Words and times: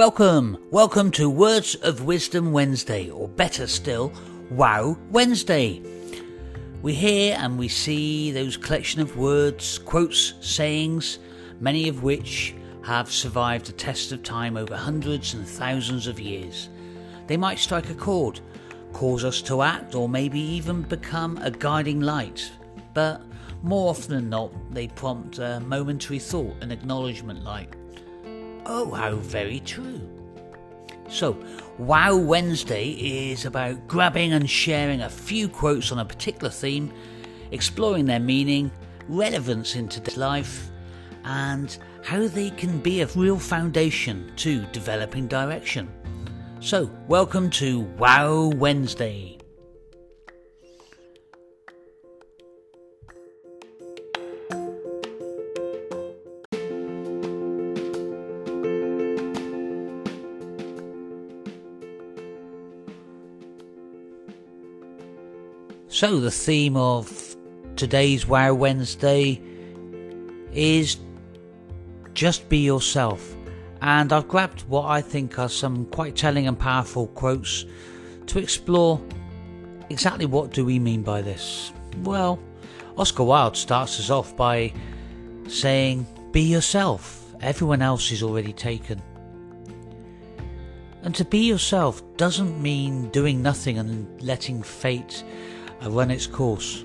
Welcome, 0.00 0.56
welcome 0.70 1.10
to 1.10 1.28
Words 1.28 1.74
of 1.74 2.04
Wisdom 2.04 2.52
Wednesday, 2.52 3.10
or 3.10 3.28
better 3.28 3.66
still, 3.66 4.10
Wow 4.50 4.96
Wednesday. 5.10 5.82
We 6.80 6.94
hear 6.94 7.36
and 7.38 7.58
we 7.58 7.68
see 7.68 8.30
those 8.30 8.56
collection 8.56 9.02
of 9.02 9.18
words, 9.18 9.78
quotes, 9.78 10.32
sayings, 10.40 11.18
many 11.60 11.86
of 11.86 12.02
which 12.02 12.54
have 12.82 13.12
survived 13.12 13.68
a 13.68 13.72
test 13.72 14.10
of 14.12 14.22
time 14.22 14.56
over 14.56 14.74
hundreds 14.74 15.34
and 15.34 15.46
thousands 15.46 16.06
of 16.06 16.18
years. 16.18 16.70
They 17.26 17.36
might 17.36 17.58
strike 17.58 17.90
a 17.90 17.94
chord, 17.94 18.40
cause 18.94 19.22
us 19.22 19.42
to 19.42 19.60
act, 19.60 19.94
or 19.94 20.08
maybe 20.08 20.40
even 20.40 20.80
become 20.80 21.36
a 21.42 21.50
guiding 21.50 22.00
light. 22.00 22.50
But 22.94 23.20
more 23.62 23.90
often 23.90 24.14
than 24.14 24.30
not, 24.30 24.50
they 24.72 24.88
prompt 24.88 25.38
a 25.40 25.60
momentary 25.60 26.20
thought 26.20 26.56
and 26.62 26.72
acknowledgement 26.72 27.44
like, 27.44 27.76
Oh, 28.72 28.92
how 28.92 29.16
very 29.16 29.58
true. 29.58 30.00
So, 31.08 31.36
Wow 31.76 32.14
Wednesday 32.14 32.90
is 33.32 33.44
about 33.44 33.88
grabbing 33.88 34.32
and 34.32 34.48
sharing 34.48 35.00
a 35.00 35.08
few 35.08 35.48
quotes 35.48 35.90
on 35.90 35.98
a 35.98 36.04
particular 36.04 36.50
theme, 36.50 36.92
exploring 37.50 38.04
their 38.04 38.20
meaning, 38.20 38.70
relevance 39.08 39.74
in 39.74 39.88
today's 39.88 40.16
life, 40.16 40.70
and 41.24 41.76
how 42.04 42.28
they 42.28 42.50
can 42.50 42.78
be 42.78 43.00
a 43.00 43.08
real 43.08 43.40
foundation 43.40 44.30
to 44.36 44.64
developing 44.66 45.26
direction. 45.26 45.90
So, 46.60 46.88
welcome 47.08 47.50
to 47.50 47.80
Wow 47.98 48.52
Wednesday. 48.54 49.39
So, 66.00 66.18
the 66.18 66.30
theme 66.30 66.78
of 66.78 67.36
today's 67.76 68.26
Wow 68.26 68.54
Wednesday 68.54 69.38
is 70.50 70.96
just 72.14 72.48
be 72.48 72.56
yourself. 72.56 73.36
And 73.82 74.10
I've 74.10 74.26
grabbed 74.26 74.62
what 74.62 74.86
I 74.86 75.02
think 75.02 75.38
are 75.38 75.50
some 75.50 75.84
quite 75.84 76.16
telling 76.16 76.48
and 76.48 76.58
powerful 76.58 77.08
quotes 77.08 77.66
to 78.28 78.38
explore 78.38 78.98
exactly 79.90 80.24
what 80.24 80.52
do 80.52 80.64
we 80.64 80.78
mean 80.78 81.02
by 81.02 81.20
this. 81.20 81.70
Well, 81.98 82.40
Oscar 82.96 83.24
Wilde 83.24 83.58
starts 83.58 84.00
us 84.00 84.08
off 84.08 84.34
by 84.34 84.72
saying, 85.48 86.06
Be 86.32 86.40
yourself, 86.40 87.22
everyone 87.42 87.82
else 87.82 88.10
is 88.10 88.22
already 88.22 88.54
taken. 88.54 89.02
And 91.02 91.14
to 91.16 91.26
be 91.26 91.40
yourself 91.40 92.02
doesn't 92.16 92.58
mean 92.58 93.10
doing 93.10 93.42
nothing 93.42 93.76
and 93.76 94.22
letting 94.22 94.62
fate 94.62 95.22
run 95.88 96.10
its 96.10 96.26
course. 96.26 96.84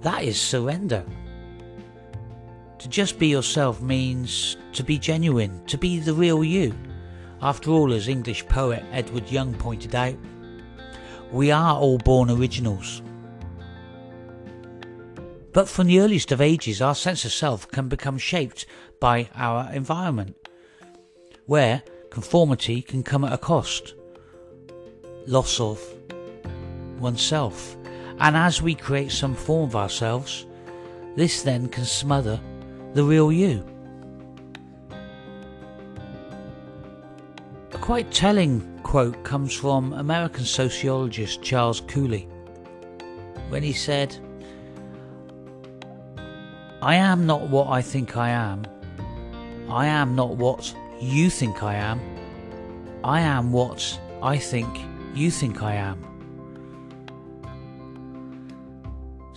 That 0.00 0.24
is 0.24 0.40
surrender. 0.40 1.04
To 2.78 2.88
just 2.88 3.18
be 3.18 3.28
yourself 3.28 3.80
means 3.80 4.56
to 4.72 4.82
be 4.82 4.98
genuine, 4.98 5.64
to 5.66 5.78
be 5.78 6.00
the 6.00 6.14
real 6.14 6.42
you. 6.42 6.74
After 7.40 7.70
all, 7.70 7.92
as 7.92 8.08
English 8.08 8.46
poet 8.48 8.84
Edward 8.90 9.30
Young 9.30 9.54
pointed 9.54 9.94
out, 9.94 10.16
we 11.30 11.50
are 11.50 11.76
all 11.76 11.98
born 11.98 12.30
originals. 12.30 13.02
But 15.52 15.68
from 15.68 15.86
the 15.86 16.00
earliest 16.00 16.32
of 16.32 16.40
ages, 16.40 16.80
our 16.82 16.94
sense 16.94 17.24
of 17.24 17.32
self 17.32 17.68
can 17.68 17.88
become 17.88 18.18
shaped 18.18 18.66
by 19.00 19.28
our 19.34 19.72
environment, 19.72 20.36
where 21.46 21.82
conformity 22.10 22.82
can 22.82 23.02
come 23.02 23.24
at 23.24 23.32
a 23.32 23.38
cost 23.38 23.94
loss 25.26 25.60
of 25.60 25.80
oneself. 26.98 27.76
And 28.20 28.36
as 28.36 28.62
we 28.62 28.74
create 28.74 29.12
some 29.12 29.34
form 29.34 29.64
of 29.64 29.76
ourselves, 29.76 30.46
this 31.16 31.42
then 31.42 31.68
can 31.68 31.84
smother 31.84 32.40
the 32.94 33.04
real 33.04 33.32
you. 33.32 33.64
A 37.72 37.78
quite 37.78 38.10
telling 38.10 38.80
quote 38.82 39.22
comes 39.24 39.54
from 39.54 39.92
American 39.94 40.44
sociologist 40.44 41.42
Charles 41.42 41.80
Cooley 41.80 42.28
when 43.48 43.62
he 43.62 43.72
said, 43.72 44.16
I 46.82 46.96
am 46.96 47.26
not 47.26 47.48
what 47.48 47.68
I 47.68 47.80
think 47.80 48.16
I 48.16 48.30
am. 48.30 48.64
I 49.68 49.86
am 49.86 50.14
not 50.14 50.36
what 50.36 50.74
you 51.00 51.30
think 51.30 51.62
I 51.62 51.74
am. 51.74 52.00
I 53.04 53.20
am 53.20 53.52
what 53.52 54.00
I 54.22 54.36
think 54.36 54.68
you 55.14 55.30
think 55.30 55.62
I 55.62 55.74
am. 55.74 56.11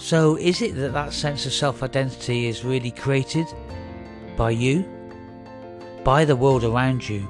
So, 0.05 0.35
is 0.35 0.61
it 0.61 0.75
that 0.75 0.93
that 0.93 1.13
sense 1.13 1.47
of 1.47 1.51
self 1.51 1.81
identity 1.81 2.45
is 2.45 2.63
really 2.63 2.91
created 2.91 3.47
by 4.37 4.51
you, 4.51 4.85
by 6.03 6.25
the 6.25 6.35
world 6.35 6.63
around 6.63 7.09
you, 7.09 7.27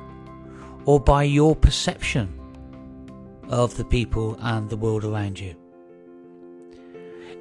or 0.83 0.99
by 0.99 1.23
your 1.23 1.55
perception 1.55 2.37
of 3.47 3.77
the 3.77 3.85
people 3.85 4.37
and 4.41 4.69
the 4.69 4.75
world 4.75 5.05
around 5.05 5.39
you? 5.39 5.55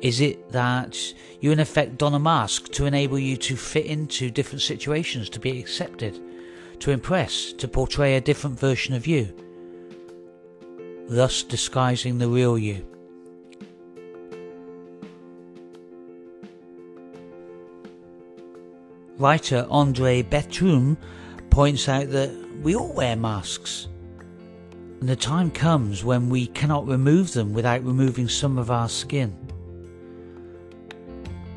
Is 0.01 0.21
it 0.21 0.53
that 0.53 0.97
you, 1.41 1.51
in 1.51 1.59
effect, 1.59 1.99
don 1.99 2.15
a 2.15 2.21
mask 2.21 2.71
to 2.71 2.87
enable 2.87 3.19
you 3.19 3.37
to 3.39 3.57
fit 3.57 3.87
into 3.87 4.31
different 4.31 4.63
situations, 4.63 5.29
to 5.31 5.41
be 5.41 5.59
accepted, 5.59 6.17
to 6.79 6.93
impress, 6.93 7.53
to 7.55 7.67
portray 7.67 8.15
a 8.15 8.21
different 8.21 8.61
version 8.61 8.95
of 8.95 9.05
you, 9.05 9.35
thus 11.09 11.43
disguising 11.43 12.19
the 12.19 12.29
real 12.29 12.57
you? 12.57 12.87
Writer 19.17 19.65
Andre 19.71 20.25
Berthiaume 20.25 20.97
points 21.49 21.89
out 21.89 22.11
that 22.11 22.33
we 22.63 22.75
all 22.75 22.93
wear 22.93 23.15
masks. 23.15 23.87
And 24.99 25.09
the 25.09 25.15
time 25.15 25.53
comes 25.53 26.03
when 26.03 26.29
we 26.29 26.49
cannot 26.49 26.89
remove 26.89 27.33
them 27.33 27.53
without 27.53 27.85
removing 27.85 28.29
some 28.29 28.59
of 28.59 28.73
our 28.73 28.89
skin. 28.89 29.37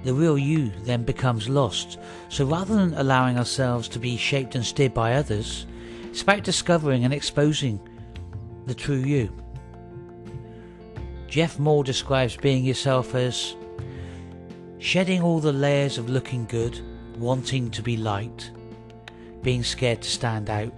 The 0.03 0.13
real 0.13 0.37
you 0.37 0.71
then 0.83 1.03
becomes 1.03 1.49
lost. 1.49 1.97
So 2.29 2.45
rather 2.45 2.75
than 2.75 2.93
allowing 2.93 3.39
ourselves 3.39 3.87
to 3.89 3.99
be 3.99 4.17
shaped 4.17 4.53
and 4.53 4.63
steered 4.63 4.93
by 4.93 5.13
others, 5.13 5.65
it's 6.03 6.21
about 6.21 6.43
discovering 6.43 7.05
and 7.05 7.13
exposing 7.13 7.79
the 8.67 8.75
true 8.75 8.97
you. 8.97 9.33
Jeff 11.27 11.57
Moore 11.57 11.83
describes 11.83 12.37
being 12.37 12.63
yourself 12.63 13.15
as 13.15 13.55
shedding 14.77 15.23
all 15.23 15.39
the 15.39 15.51
layers 15.51 15.97
of 15.97 16.07
looking 16.07 16.45
good 16.45 16.79
wanting 17.17 17.71
to 17.71 17.81
be 17.81 17.97
liked, 17.97 18.51
being 19.41 19.63
scared 19.63 20.01
to 20.01 20.09
stand 20.09 20.49
out, 20.49 20.73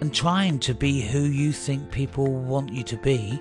and 0.00 0.14
trying 0.14 0.58
to 0.60 0.74
be 0.74 1.00
who 1.00 1.20
you 1.20 1.52
think 1.52 1.90
people 1.90 2.26
want 2.26 2.72
you 2.72 2.82
to 2.84 2.96
be. 2.98 3.40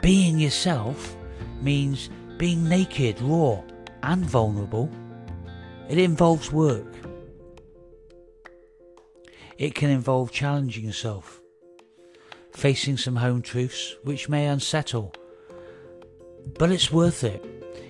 Being 0.00 0.38
yourself 0.38 1.16
means 1.60 2.10
being 2.38 2.68
naked, 2.68 3.20
raw, 3.20 3.60
and 4.02 4.24
vulnerable. 4.24 4.90
It 5.88 5.98
involves 5.98 6.52
work. 6.52 6.86
It 9.56 9.74
can 9.74 9.90
involve 9.90 10.30
challenging 10.30 10.84
yourself, 10.84 11.40
facing 12.52 12.96
some 12.96 13.16
home 13.16 13.42
truths 13.42 13.96
which 14.04 14.28
may 14.28 14.46
unsettle, 14.46 15.12
but 16.58 16.70
it's 16.70 16.92
worth 16.92 17.24
it. 17.24 17.44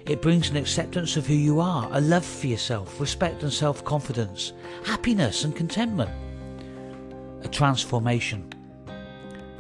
It 0.09 0.23
brings 0.23 0.49
an 0.49 0.57
acceptance 0.57 1.19
of 1.19 1.27
who 1.27 1.35
you 1.35 1.61
are, 1.61 1.87
a 1.93 2.01
love 2.01 2.25
for 2.25 2.47
yourself, 2.47 2.99
respect 2.99 3.43
and 3.43 3.53
self 3.53 3.85
confidence, 3.85 4.55
happiness 4.83 5.45
and 5.45 5.55
contentment, 5.55 6.11
a 7.43 7.49
transformation. 7.49 8.51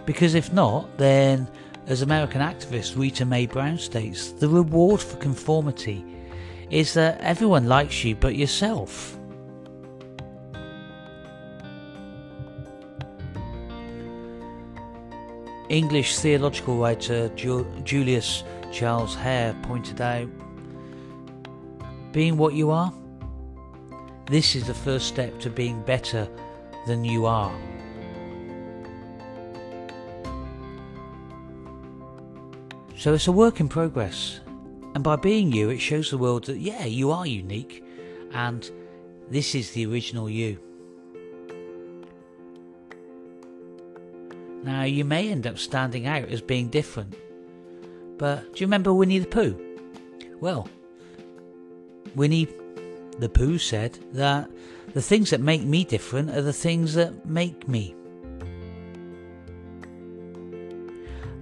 Because 0.07 0.35
if 0.35 0.51
not, 0.51 0.97
then, 0.97 1.47
as 1.87 2.01
American 2.01 2.41
activist 2.41 2.97
Rita 2.97 3.27
Mae 3.27 3.45
Brown 3.45 3.77
states, 3.77 4.33
the 4.33 4.49
reward 4.49 5.03
for 5.03 5.19
conformity 5.19 6.03
is 6.71 6.95
that 6.95 7.21
everyone 7.21 7.67
likes 7.67 8.03
you 8.03 8.15
but 8.15 8.35
yourself. 8.35 9.19
English 15.69 16.17
theological 16.17 16.79
writer 16.79 17.29
Julius 17.85 18.43
Charles 18.73 19.15
Hare 19.15 19.55
pointed 19.63 20.01
out. 20.01 20.29
Being 22.13 22.37
what 22.37 22.55
you 22.55 22.71
are, 22.71 22.93
this 24.27 24.55
is 24.55 24.67
the 24.67 24.75
first 24.75 25.07
step 25.09 25.39
to 25.41 25.51
being 25.51 25.83
better 25.83 26.29
than 26.87 27.05
you 27.05 27.27
are. 27.27 27.55
So 32.97 33.15
it's 33.15 33.29
a 33.29 33.33
work 33.33 33.61
in 33.61 33.69
progress. 33.69 34.41
And 34.95 35.05
by 35.05 35.17
being 35.17 35.53
you, 35.53 35.71
it 35.71 35.79
shows 35.79 36.11
the 36.11 36.19
world 36.19 36.47
that, 36.47 36.59
yeah, 36.59 36.85
you 36.85 37.11
are 37.13 37.27
unique 37.27 37.85
and 38.33 38.69
this 39.31 39.55
is 39.55 39.71
the 39.71 39.87
original 39.87 40.29
you. 40.29 40.59
Now, 44.65 44.83
you 44.83 45.05
may 45.05 45.31
end 45.31 45.47
up 45.47 45.59
standing 45.59 46.07
out 46.07 46.29
as 46.29 46.41
being 46.41 46.69
different. 46.69 47.15
But 48.19 48.53
do 48.55 48.61
you 48.61 48.67
remember 48.67 48.93
Winnie 48.93 49.21
the 49.21 49.27
Pooh? 49.27 49.59
Well, 50.41 50.69
Winnie 52.15 52.49
the 53.19 53.29
Pooh 53.29 53.59
said 53.59 53.99
that 54.13 54.51
the 54.95 55.03
things 55.03 55.31
that 55.31 55.41
make 55.41 55.63
me 55.63 55.85
different 55.85 56.31
are 56.31 56.43
the 56.43 56.53
things 56.53 56.95
that 56.95 57.27
make 57.27 57.69
me. 57.69 57.95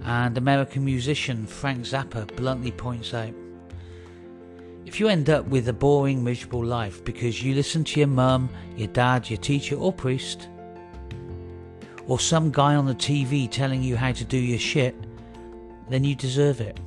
And 0.03 0.37
American 0.37 0.85
musician 0.85 1.45
Frank 1.45 1.79
Zappa 1.79 2.33
bluntly 2.35 2.71
points 2.71 3.13
out 3.13 3.33
if 4.87 5.01
you 5.01 5.09
end 5.09 5.29
up 5.29 5.45
with 5.47 5.67
a 5.67 5.73
boring, 5.73 6.23
miserable 6.23 6.63
life 6.63 7.03
because 7.03 7.43
you 7.43 7.53
listen 7.53 7.83
to 7.83 7.99
your 7.99 8.07
mum, 8.07 8.49
your 8.77 8.87
dad, 8.87 9.29
your 9.29 9.37
teacher, 9.37 9.75
or 9.75 9.91
priest, 9.91 10.47
or 12.07 12.17
some 12.17 12.51
guy 12.51 12.73
on 12.73 12.85
the 12.85 12.95
TV 12.95 13.51
telling 13.51 13.83
you 13.83 13.97
how 13.97 14.13
to 14.13 14.23
do 14.23 14.37
your 14.37 14.57
shit, 14.57 14.95
then 15.89 16.03
you 16.03 16.15
deserve 16.15 16.61
it. 16.61 16.79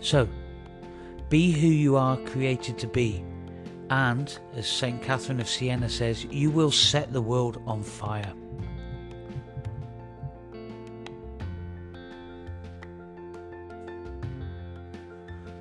So, 0.00 0.28
be 1.28 1.52
who 1.52 1.68
you 1.68 1.96
are 1.96 2.16
created 2.16 2.76
to 2.78 2.86
be, 2.86 3.24
and, 3.90 4.38
as 4.54 4.66
St. 4.66 5.02
Catherine 5.02 5.40
of 5.40 5.48
Siena 5.48 5.88
says, 5.88 6.24
you 6.24 6.50
will 6.50 6.70
set 6.70 7.12
the 7.12 7.22
world 7.22 7.62
on 7.66 7.82
fire. 7.82 8.32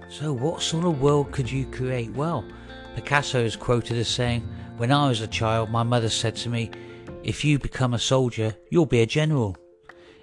So, 0.09 0.33
what 0.33 0.61
sort 0.61 0.85
of 0.85 1.01
world 1.01 1.31
could 1.31 1.49
you 1.49 1.65
create? 1.65 2.11
Well, 2.13 2.45
Picasso 2.95 3.43
is 3.43 3.55
quoted 3.55 3.97
as 3.97 4.07
saying, 4.07 4.41
When 4.77 4.91
I 4.91 5.07
was 5.07 5.21
a 5.21 5.27
child, 5.27 5.69
my 5.69 5.83
mother 5.83 6.09
said 6.09 6.35
to 6.37 6.49
me, 6.49 6.69
If 7.23 7.45
you 7.45 7.57
become 7.59 7.93
a 7.93 7.99
soldier, 7.99 8.55
you'll 8.69 8.85
be 8.85 9.01
a 9.01 9.05
general. 9.05 9.55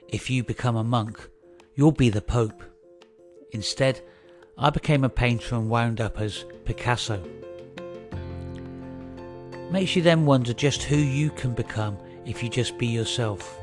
If 0.08 0.30
you 0.30 0.42
become 0.42 0.74
a 0.76 0.82
monk, 0.84 1.28
you'll 1.74 1.92
be 1.92 2.08
the 2.08 2.22
Pope. 2.22 2.62
Instead, 3.52 4.00
I 4.56 4.70
became 4.70 5.04
a 5.04 5.10
painter 5.10 5.54
and 5.54 5.68
wound 5.68 6.00
up 6.00 6.18
as 6.18 6.46
Picasso. 6.64 7.22
Makes 9.70 9.96
you 9.96 10.00
then 10.00 10.24
wonder 10.24 10.54
just 10.54 10.82
who 10.82 10.96
you 10.96 11.28
can 11.30 11.52
become 11.52 11.98
if 12.24 12.42
you 12.42 12.48
just 12.48 12.78
be 12.78 12.86
yourself. 12.86 13.58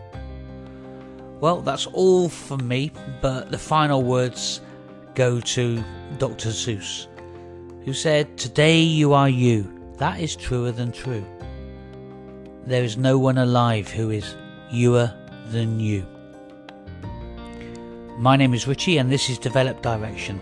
Well, 1.41 1.61
that's 1.61 1.87
all 1.87 2.29
from 2.29 2.67
me, 2.67 2.91
but 3.23 3.49
the 3.49 3.57
final 3.57 4.03
words 4.03 4.61
go 5.15 5.39
to 5.39 5.83
Dr. 6.19 6.49
Seuss, 6.49 7.07
who 7.85 7.93
said, 7.93 8.37
Today 8.37 8.81
you 8.81 9.13
are 9.13 9.29
you. 9.29 9.71
That 9.97 10.19
is 10.19 10.35
truer 10.35 10.71
than 10.71 10.91
true. 10.91 11.25
There 12.67 12.83
is 12.83 12.97
no 12.97 13.17
one 13.17 13.39
alive 13.39 13.89
who 13.89 14.11
is 14.11 14.35
youer 14.71 15.11
than 15.51 15.79
you. 15.79 16.05
My 18.17 18.37
name 18.37 18.53
is 18.53 18.65
Richie, 18.65 18.97
and 18.97 19.11
this 19.11 19.29
is 19.29 19.37
Develop 19.37 19.81
Direction. 19.81 20.39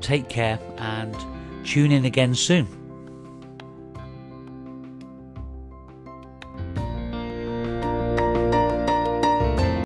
Take 0.00 0.28
care 0.28 0.60
and 0.78 1.16
tune 1.64 1.90
in 1.90 2.04
again 2.04 2.36
soon. 2.36 2.81